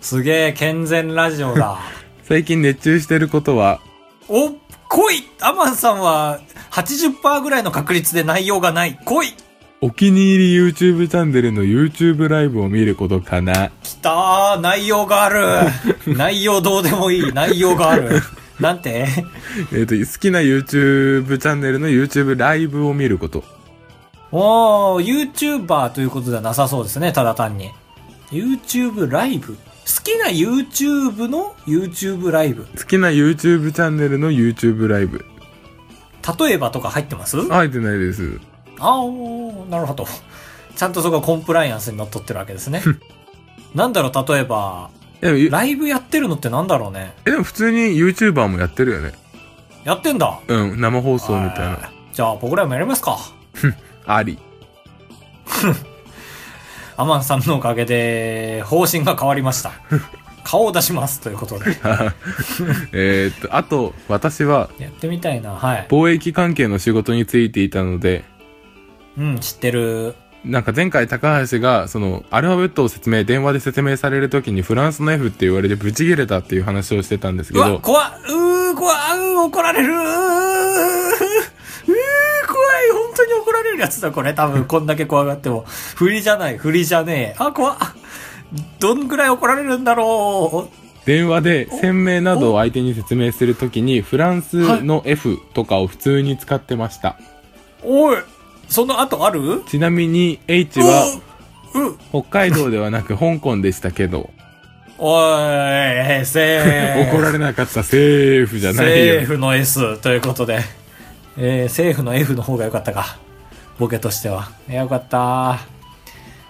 [0.00, 1.78] すげえ、健全ラジオだ。
[2.24, 3.80] 最近熱中していることは、
[4.28, 4.50] お、
[4.88, 8.98] 来いアマンさんは80%ぐらいの確率で内容がない。
[9.04, 9.34] 来い
[9.82, 13.70] お気に入り YouTube チャンネルの YouTube ライブを見ることかな？
[13.82, 15.70] きたー内容がある
[16.16, 18.22] 内容どうでもいい内容がある
[18.58, 19.06] なんて？
[19.72, 23.44] えっ、と、好きな YouTube チャンネルの YouTube ライブを見ること。
[24.32, 27.70] おー、YouTuber ということではなさそうですね、ただ単に。
[28.30, 29.54] YouTube ライブ？
[29.54, 29.58] 好
[30.02, 32.64] きな YouTube の YouTube ライブ？
[32.64, 35.24] 好きな YouTube チャンネルの YouTube ライブ。
[36.38, 37.46] 例えばとか入ってます？
[37.46, 38.40] 入ってないです。
[38.78, 39.35] あー、
[39.68, 40.06] なるほど。
[40.76, 42.82] ちゃんとそこはコンプライアンスにのっとってるわけですね。
[43.74, 47.14] なんだろう、例えば、ライブやってるのってなんだろうね。
[47.24, 49.12] え、でも普通に YouTuber もやってるよね。
[49.84, 50.38] やってんだ。
[50.46, 51.64] うん、生放送みたいな。
[51.70, 53.18] はいじゃあ僕らもやりますか。
[54.06, 54.38] あり。
[56.96, 59.72] アマンさんのおかげで方針が変わりました。
[60.42, 61.76] 顔を出しますということで。
[62.94, 65.56] えーっと、あと、私はやってみたいな。
[65.56, 65.86] はい。
[65.90, 68.24] 貿易関係の仕事についていたので、
[69.18, 70.14] うん、知ってる。
[70.44, 80.14] なんか前回高橋が、その、アルファベットを説明、電話で説明されるときにフランスの F って言われてブチ切れたっていう話をしてたんですけど、怖っうー、怖っうー、怒られるうー、怖
[81.94, 84.34] い本当に怒られるやつだ、これ。
[84.34, 85.64] 多分、こんだけ怖がっても。
[85.96, 87.42] 振りじゃない、振りじゃねえ。
[87.42, 87.76] あ、怖っ
[88.78, 90.86] どんぐらい怒られるんだろう。
[91.06, 97.16] 電話で鮮明などを相手に説明するときに、フランスの F とかを普通に使ってました。
[97.82, 98.18] おい、
[98.68, 99.62] その後ある？
[99.68, 101.20] ちなみに H は
[102.10, 104.30] 北海道ではなく香港でしたけど、
[104.98, 107.10] おい、セーフ。
[107.16, 108.92] 怒られなかったセーフじゃないよ。
[108.92, 110.60] セーフの S ということで、
[111.36, 113.18] えー、セーフの F の方が良かったか。
[113.78, 114.48] ボケとしては。
[114.70, 115.58] いや、よかった。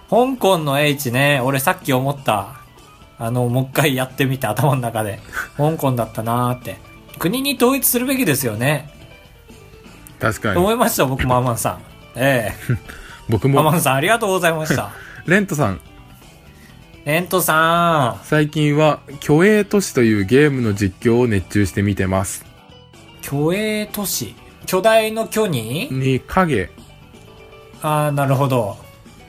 [0.09, 2.61] 香港の H ね、俺さっき思った。
[3.19, 5.19] あの、もう一回やってみて頭の中で。
[5.57, 6.77] 香港だったなーって。
[7.19, 8.91] 国に統一するべきですよね。
[10.21, 10.59] 確かに。
[10.59, 11.96] 思いました、僕もアマンさん。
[12.17, 12.53] え
[13.29, 14.91] 僕えアマも、ンさんありがとうございました。
[15.27, 15.81] レントさん、
[17.05, 22.45] レントさ最近は、虚栄都市というゲームの実況を熱中して見てます。
[22.45, 22.47] ん、
[23.23, 24.35] 巨栄都市？
[24.67, 25.89] 巨大の巨に？
[25.91, 26.71] に、影、
[27.83, 28.77] あー、なるほど。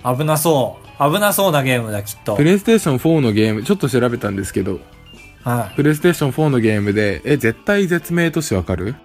[0.04, 0.88] 危なそう。
[1.14, 2.44] 危なそうなゲームだ、きっとプ。
[2.44, 4.80] レイステーション4のゲーム、ちょっと調べたんですけど、
[5.44, 8.90] はプレイステーション4のゲームで、え、絶対絶命都市わかる？
[8.90, 8.96] い。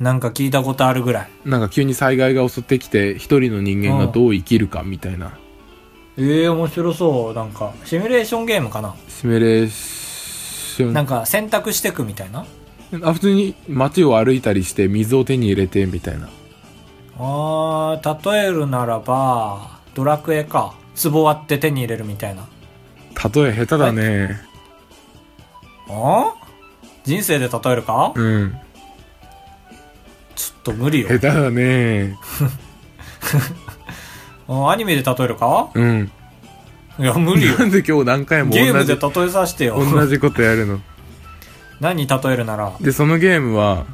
[0.00, 1.30] なんか聞いたことあるぐらい。
[1.44, 5.32] なんか急に災害が襲ってきて、一人の人間がどう生きるかみたいな。
[6.16, 7.34] ええ面白そう。
[7.34, 8.94] なんか、シミュレーションゲームかな？
[9.08, 10.94] シミュレーション。
[10.94, 12.46] なんか選択してくみたいな？
[13.02, 16.30] あ、普通に街を歩いたりして水を手に入れてみたいな。
[17.18, 20.74] あー、例えるならば、ドラクエか。
[21.02, 22.46] 壺割って手に入れるみたいな。
[23.34, 24.40] 例え下手だね。
[25.88, 26.34] あ
[27.04, 28.12] 人生で例えるか？
[28.14, 28.56] うん。
[30.40, 31.18] ちょっと無理よ下。
[31.18, 32.16] 手だね。
[34.48, 35.68] あ アニメで例えるか？
[35.74, 36.10] うん。
[36.98, 37.66] いや、無理よな。
[37.66, 39.76] んで今日何回もゲームで、例えさせてよ。
[39.78, 40.80] 同じことやるの？
[41.80, 42.72] 何例えるなら？
[42.80, 43.84] で、そのゲームは、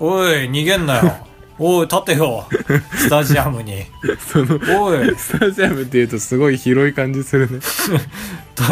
[0.00, 1.16] おい、逃げんなよ。
[1.58, 2.46] おい、立てよ。
[2.96, 3.84] スタジアムに。
[4.32, 7.58] その、おい、スタジアムって言うとすごい広い感じするね。
[8.54, 8.64] た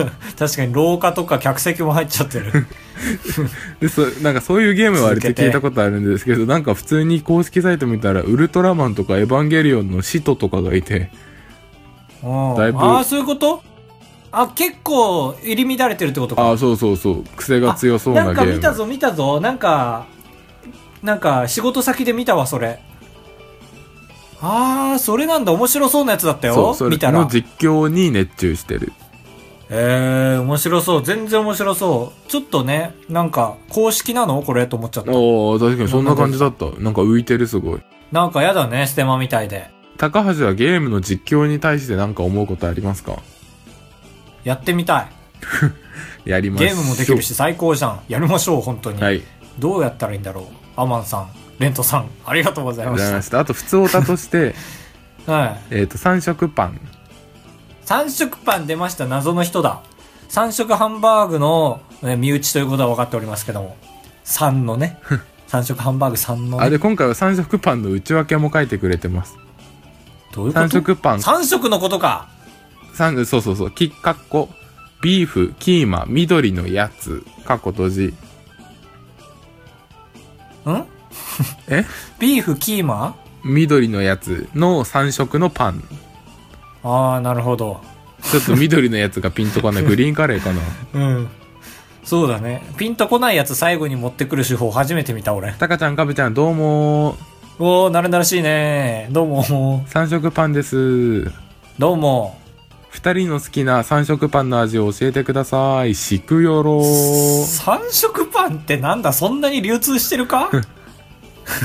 [0.46, 2.66] 確かに廊下とか客席も入っちゃってる。
[3.80, 11.10] で、そ、なんかそういうゲームはあるって聞いたことあるんですけど、なんか普通に公式サイト見たら、ウルトラマンとかエヴァンゲリオンの使徒とかがいて、
[12.22, 13.62] うんだいぶああ、そういうこと？
[14.32, 16.42] あ、結構入り乱れてるってことか。
[16.42, 18.60] ああ、そうそうそう、癖が強そうなゲなんか見ーム。
[18.60, 20.06] たぞ見たぞなんか
[21.02, 22.80] なんか仕事先で見たわそれ。
[24.40, 25.52] あーそれなんだ。
[25.52, 26.90] 面白そうなやつだったよそれ。
[26.90, 27.20] 見たら。
[27.20, 28.92] の実況に熱中してる。
[29.68, 31.02] えー、面白そう。
[31.02, 32.30] 全然面白そう。
[32.30, 34.42] ちょっとねなんか公式なの？
[34.42, 35.12] これと思っちゃった。
[35.12, 36.66] おお確かにそんな感じだった。
[36.80, 37.80] なんか浮いてるすごい。
[38.12, 39.70] なんかやだねステマみたいで。
[39.96, 43.16] 高橋はゲームの実況に対して何か思うことありますか？
[44.44, 45.08] やってみたい。
[46.30, 46.68] やりましょう。
[46.68, 48.00] ゲームもできるし最高じゃん。
[48.08, 49.22] やりましょう本当に、はい。
[49.58, 50.44] どうやったらいいんだろう
[50.76, 53.40] アマンさんレントさんありがとうございました。
[53.40, 54.54] あと、普通オタとして、
[55.24, 56.80] た はいえっと、三色パン。
[57.84, 59.80] 三色パン出ました謎の人だ
[60.28, 63.76] 三色ハンバーグの、えー身内ということは分かっておりますけども
[64.24, 64.98] 3のね
[65.46, 69.36] 三色ハンバーグ3の、ね、あ、で、今回は三色パンの内訳も書いてくれてます。
[70.32, 70.68] どういうこと？
[70.68, 71.20] 三色パン。
[71.22, 72.28] 三色のことか
[72.92, 73.70] 三そうそうそう。
[73.70, 74.48] き、かっこ、
[75.00, 78.14] ビーフ、キーマ、緑のやつ、かっこ閉じ。
[80.72, 80.86] ん？
[81.68, 81.84] え？
[82.18, 83.16] ビーフキーマ？
[83.44, 85.84] 緑のやつの三色のパン。
[86.82, 87.80] ああなるほど
[88.22, 89.82] ちょっと緑のやつがピンとこない。
[89.84, 90.60] グリーンカレーかな。
[90.94, 91.28] うん
[92.04, 97.16] そうだねピンとこないやつ最後に持ってくる手法初めて見た俺タカちゃん、カブちゃん、どうもー
[97.58, 99.08] おー、なれなれしいね。
[99.10, 99.84] どうも。
[99.88, 101.24] 三色パンです。
[101.78, 102.38] どうも。
[102.96, 105.94] 二人の好きな三色パンの味を教えてください。
[105.94, 107.44] しくよろー。
[107.44, 109.12] 三色パンってなんだ？
[109.12, 110.50] そんなに流通してるか？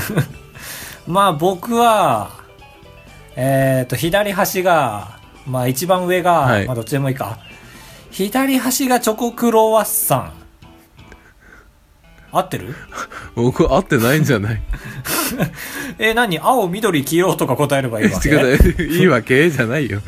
[1.08, 2.32] まあ僕は、
[3.34, 7.38] えっ、と、左端が、まあ一番上が、はいまあどっちでもいいか。
[8.10, 10.32] 左端がチョコクロワッサン。
[12.32, 12.74] 合ってる？
[13.36, 14.62] 僕合ってないんじゃない？
[15.98, 16.38] え、何？
[16.38, 18.30] 青、緑、黄色とか答えればいいわけ？
[18.84, 20.00] いいわけじゃないよ。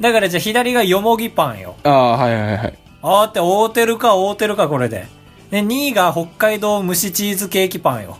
[0.00, 1.76] だからじゃあ左がよもぎパンよ。
[1.84, 2.78] ああ、はいはいはい。
[3.02, 5.06] あーって、合うてるか、合うてるか、これで。
[5.50, 8.18] で、2位が北海道蒸しチーズケーキパンよ。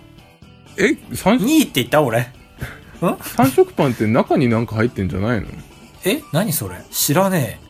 [0.77, 2.01] え、三2位って言った？
[2.03, 2.21] 俺。
[2.21, 2.27] ん？
[3.21, 5.47] 三色パンって中になんか入ってんじゃないの？
[6.05, 6.21] え？
[6.33, 6.77] 何それ？
[6.93, 7.69] 知らねえ。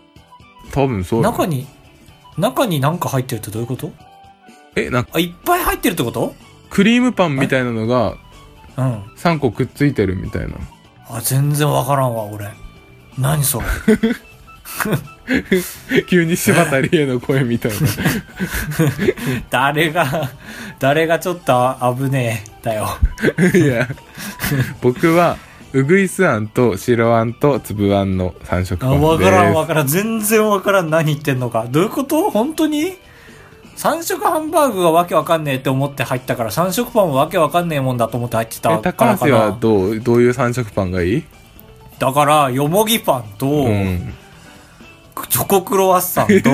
[0.72, 1.66] 多分そうだ中に、
[2.36, 3.90] 中になんか入ってるってどういうこと？
[4.86, 6.34] え、なんかあ、いっぱい入ってるってこと？
[6.70, 8.16] クリームパンみたいなのが
[8.76, 9.02] うん。
[9.16, 10.54] 3個くっついてるみたいな。
[11.10, 12.48] あ、全然わからんわ、俺。
[13.18, 13.66] 何それ？
[16.08, 17.78] 急に柴田理恵の声みたいな。
[19.50, 20.30] 誰が、
[20.78, 22.88] 誰がちょっと危ねえ、だよ。
[23.54, 23.88] いや、
[24.80, 25.36] 僕は、
[25.74, 29.10] うぐいすあんと白あんと粒あんの三色あ、パンです。
[29.12, 29.86] わからんわからん。
[29.86, 30.88] 全然わからん。
[30.90, 31.66] 何言ってんのか。
[31.68, 32.30] どういうこと？
[32.30, 32.94] 本当に？
[33.78, 39.56] 三色ハンバーグがわけわかんねえって思って入ったから、三色パンもわけわかんねえもんだと思って入ってたえ、から高橋はかな。
[39.60, 41.24] どう、どういう三色パンがいい？
[42.00, 44.12] だから、よもぎパンと、うん。
[45.28, 46.50] チョコクロワッサンと、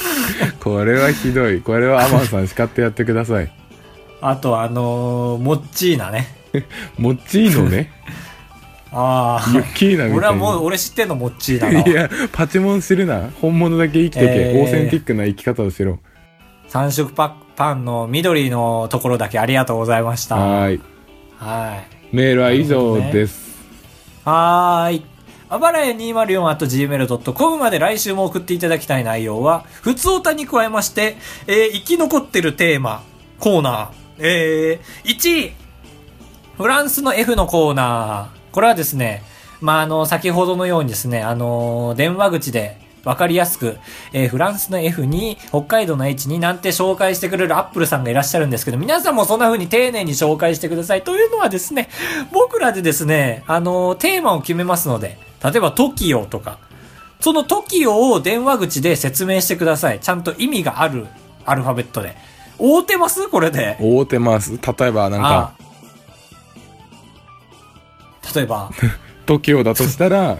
[0.64, 1.60] これはひどい。
[1.60, 3.50] これはアマンさん叱ってやってください。
[4.22, 6.26] あとあのー、モッチーナね。
[6.96, 7.90] もっちいのね？
[8.92, 10.08] あユッキーナあ。
[10.08, 10.14] み。
[10.16, 13.28] 俺はもう、俺知ってんのモッチーナだわいや、パチモンするな。
[13.42, 14.26] 本物だけ生きとけ。
[14.26, 15.98] えーオーセンティックな生き方をしろ。
[16.68, 20.36] 三色パパンの緑のところだけありがとうございました。
[20.36, 20.76] ははーい。
[20.76, 20.80] い。
[22.12, 23.56] メールは以上です。
[24.24, 25.04] はーい。
[25.48, 33.02] あばらや 204.gmail.com まで来週も送っていただきたい内容は、普通歌に加えまして、えー生き残ってるテーマ、
[33.38, 35.52] コーナー、えー、1位、
[36.56, 38.54] フランスの F のコーナー。
[38.54, 39.22] これはですね、
[39.60, 43.78] まあ、あの、先ほどのようにですね、あの、電話口でわかりやすく、
[44.12, 51.02] えーフランスの F に、北海道の H になんて紹介してくれるアップルさんがいらっしゃるんですけど、皆さんもそんな風に丁寧に紹介してください。
[51.02, 51.88] というのはですね、
[52.32, 56.58] 僕らでですね、あの、テーマを決めますので、例えば TOKIO とか、
[57.20, 60.00] その TOKIO を電話口で説明してください。
[60.00, 61.06] ちゃんと意味がある
[61.44, 62.16] アルファベットで。
[62.58, 63.28] 合うてます？
[63.28, 63.76] これで。
[63.80, 64.52] 大手ます。
[64.52, 65.66] 例えばなんか、あ
[68.34, 68.70] 例えば、
[69.26, 70.38] TOKIO だとしたら、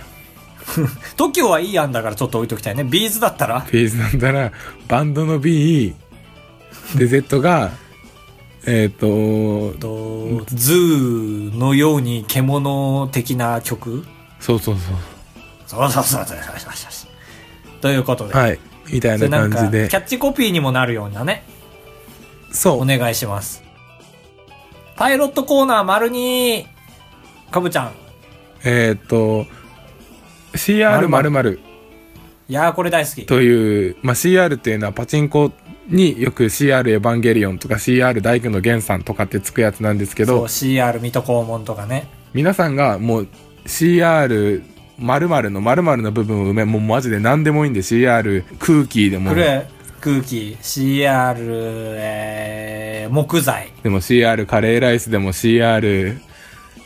[1.16, 2.84] TOKIO はいい案だからちょっと置いときたいね。
[2.84, 3.62] ビーズだったら？
[3.62, 4.52] ページなんだら、
[4.88, 5.94] バンドの B、
[6.96, 7.72] で、Z が、
[8.66, 9.06] えっ、と、
[9.78, 14.04] と、ズーのように獣的な曲？
[14.40, 17.80] そうそうそそうそうそうそうそうそうそう。
[17.80, 18.34] ということで。
[18.34, 18.36] う。
[18.36, 18.58] はい。
[18.90, 19.96] みたいな感じでキ。
[19.96, 21.44] ャッチコピーにもなるようなね、
[22.50, 22.82] そう。
[22.82, 23.62] お願いします。
[24.96, 26.66] パイロットコーナー丸に、
[27.50, 27.92] かぶちゃん。
[28.64, 29.46] えっ、と、
[30.56, 31.58] CR○○
[32.48, 33.26] いやーこれ大好き。
[33.26, 35.50] という、まあ、CR っていうのはパチンコ
[35.88, 42.08] によく CR エヴァンゲリオンとか CR 大工の源さんとかってつくやつなんですけそう、ど、CR 水戸黄門とかね。
[42.34, 43.28] 皆さんがもう
[43.64, 44.62] CR
[44.98, 49.66] 〇〇の〇〇の部分を埋め、もうマジで何でもいいんで CR 空気でもこ、れ、
[50.00, 53.72] 空気、CR、えー、木材。
[53.82, 56.18] でも CR カレーライスでも CR、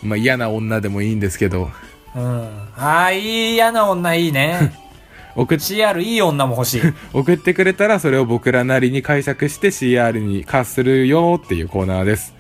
[0.03, 1.71] まあ、嫌な女でもいいんですけど、
[2.15, 2.49] うん。
[2.77, 4.73] あー、いい嫌な女いいね。
[5.37, 6.83] 送っ CR いい女も欲しい。
[7.13, 12.35] 送ってくれたらそれを僕らなりに解釈して CR に化するよっていうコーナーです。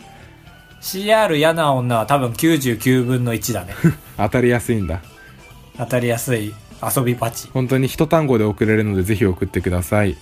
[0.82, 3.74] CR 嫌な女は多分99分の1だね。
[4.16, 5.00] 当たりやすいんだ。
[5.76, 6.52] 当たりやすい
[6.82, 7.48] 遊びパチ。
[7.52, 10.16] 本当に一単語で送れるのでぜひ送ってください。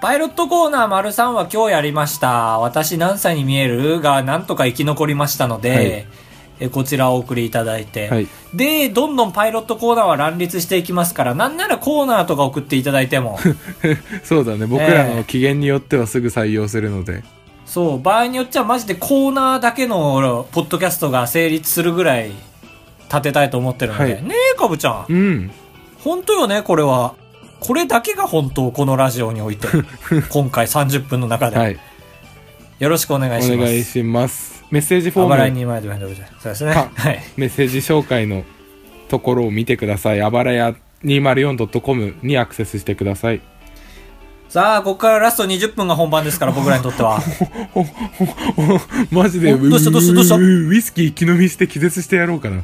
[0.00, 2.58] パイロットコーナー丸3は今日やりました。
[2.58, 6.06] 私何歳に見えるがなんとか生き残りましたので、はい
[6.60, 13.38] えこちらをお送りいただいて、はいで、どんどんパイロットコーナーは乱立していきますから、なんならコーナーとか送っていただいても、
[14.22, 14.66] そうだね。
[14.66, 17.24] 僕らの機嫌によってはすぐ採用するので。
[17.66, 22.30] そう、場合によっちゃマジでコーナーだけのポッドキャストが成立するぐらい
[23.08, 25.06] 立てたいと思ってるので、はいねえ、かぶちゃん。
[25.08, 25.50] うん。
[25.98, 27.14] 本当よね、これは。
[27.58, 29.66] これだけが本当、このラジオにおいて。
[30.30, 31.56] 今回30分の中で。
[31.56, 31.78] はい。
[32.78, 33.60] よろしくお願いします。
[33.60, 34.53] お願いします。
[34.70, 35.88] メッセージフあばらいォーム、に前で
[36.40, 36.72] そうですね。
[36.72, 37.22] あはい。
[37.36, 38.44] メッセージ紹介の
[39.08, 40.22] ところを見てください。
[40.22, 43.40] あばらや 204.com にアクセスしてください。
[44.48, 47.20] さあ、ここからラスト20分が本番ですから、僕らにとっては。
[49.10, 50.36] マジで、おどうしたどうしたどうした？
[50.36, 52.62] ウウイスキー気飲みして気絶してやろうかな。